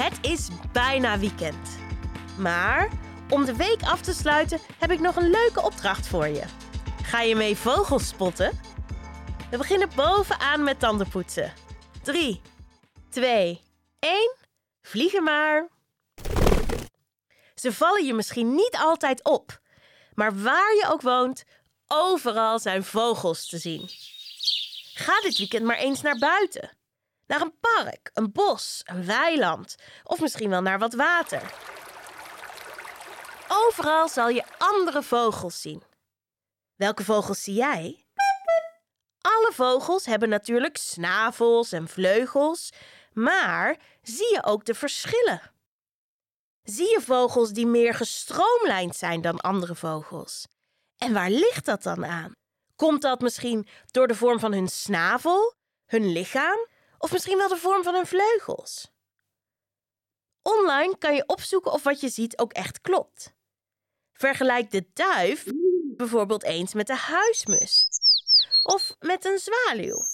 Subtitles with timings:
[0.00, 1.78] Het is bijna weekend.
[2.38, 2.88] Maar
[3.28, 6.42] om de week af te sluiten heb ik nog een leuke opdracht voor je.
[7.02, 8.60] Ga je mee vogels spotten?
[9.50, 11.52] We beginnen bovenaan met tandenpoetsen.
[12.02, 12.40] 3,
[13.10, 13.62] 2,
[13.98, 14.36] 1.
[14.82, 15.68] Vliegen maar.
[17.54, 19.60] Ze vallen je misschien niet altijd op,
[20.14, 21.44] maar waar je ook woont,
[21.86, 23.88] overal zijn vogels te zien.
[24.94, 26.78] Ga dit weekend maar eens naar buiten.
[27.30, 31.54] Naar een park, een bos, een weiland of misschien wel naar wat water.
[33.48, 35.82] Overal zal je andere vogels zien.
[36.76, 38.04] Welke vogels zie jij?
[39.20, 42.70] Alle vogels hebben natuurlijk snavels en vleugels,
[43.12, 45.40] maar zie je ook de verschillen?
[46.62, 50.46] Zie je vogels die meer gestroomlijnd zijn dan andere vogels?
[50.96, 52.32] En waar ligt dat dan aan?
[52.76, 55.54] Komt dat misschien door de vorm van hun snavel,
[55.86, 56.68] hun lichaam
[57.00, 58.90] of misschien wel de vorm van hun vleugels?
[60.42, 63.34] Online kan je opzoeken of wat je ziet ook echt klopt.
[64.12, 65.44] Vergelijk de duif
[65.96, 67.88] bijvoorbeeld eens met de huismus
[68.62, 70.04] of met een zwaluw.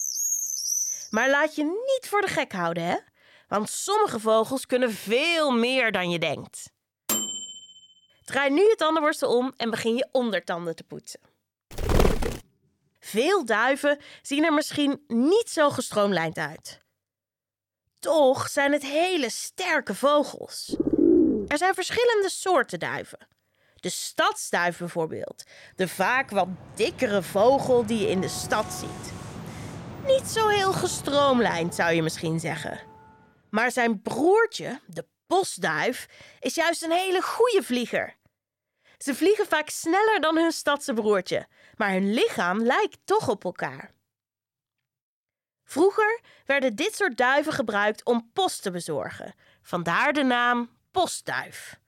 [1.11, 2.97] Maar laat je niet voor de gek houden, hè?
[3.49, 6.73] Want sommige vogels kunnen veel meer dan je denkt.
[8.25, 11.21] Draai nu je tandenborstel om en begin je ondertanden te poetsen.
[13.07, 16.81] Veel duiven zien er misschien niet zo gestroomlijnd uit.
[17.99, 20.77] Toch zijn het hele sterke vogels.
[21.47, 23.19] Er zijn verschillende soorten duiven.
[23.75, 25.45] De stadsduif bijvoorbeeld,
[25.77, 29.13] de vaak wat dikkere vogel die je in de stad ziet.
[30.07, 32.81] Niet zo heel gestroomlijnd zou je misschien zeggen.
[33.51, 36.09] Maar zijn broertje, de bosduif,
[36.41, 38.17] is juist een hele goede vlieger.
[38.99, 43.95] Ze vliegen vaak sneller dan hun stadse broertje, maar hun lichaam lijkt toch op elkaar.
[45.65, 51.79] Vroeger werden dit soort duiven gebruikt om post te bezorgen, vandaar de naam postduif.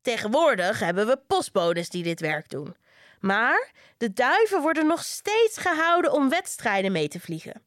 [0.00, 2.76] Tegenwoordig hebben we postbodes die dit werk doen.
[3.20, 7.66] Maar de duiven worden nog steeds gehouden om wedstrijden mee te vliegen.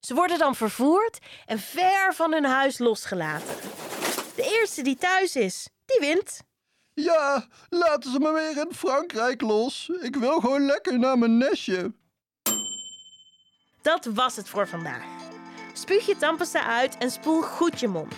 [0.00, 3.56] Ze worden dan vervoerd en ver van hun huis losgelaten.
[4.36, 6.40] De eerste die thuis is, die wint.
[7.00, 9.90] Ja, laten ze me weer in Frankrijk los.
[10.00, 11.92] Ik wil gewoon lekker naar mijn nestje.
[13.82, 15.04] Dat was het voor vandaag.
[15.72, 18.14] Spuug je tandpasta uit en spoel goed je mond.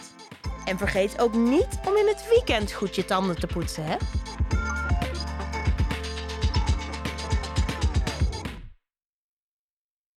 [0.65, 3.97] En vergeet ook niet om in het weekend goed je tanden te poetsen, hè?